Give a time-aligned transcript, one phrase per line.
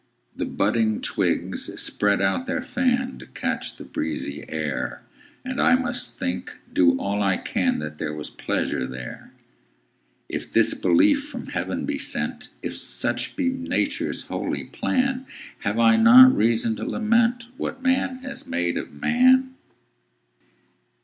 [0.35, 5.03] The budding twigs spread out their fan, To catch the breezy air;
[5.45, 9.31] And I must think, do all I can, That there was pleasure there.
[10.27, 15.27] If this belief from heaven be sent, If such be Nature's holy plan,
[15.59, 19.53] Have I not reason to lament What man has made of man?